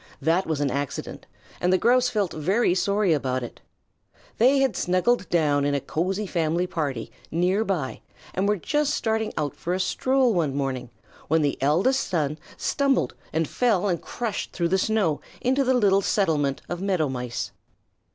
[0.19, 1.27] That was an accident,
[1.61, 3.61] and the Grouse felt very sorry about it.
[4.39, 8.01] They had snuggled down in a cozy family party near by,
[8.33, 10.89] and were just starting out for a stroll one morning
[11.27, 16.01] when the eldest son stumbled and fell and crushed through the snow into the little
[16.01, 17.51] settlement of Meadow Mice.